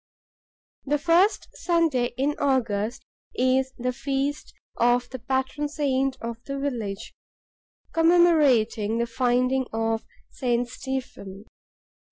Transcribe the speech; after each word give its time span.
The 0.83 0.97
first 0.97 1.47
Sunday 1.53 2.15
in 2.17 2.33
August 2.39 3.03
is 3.35 3.71
the 3.77 3.93
feast 3.93 4.51
of 4.77 5.07
the 5.11 5.19
patron 5.19 5.67
saint 5.69 6.17
of 6.21 6.43
the 6.45 6.57
village, 6.57 7.13
commemorating 7.93 8.97
the 8.97 9.05
Finding 9.05 9.67
of 9.71 10.03
St. 10.31 10.67
Stephen. 10.67 11.45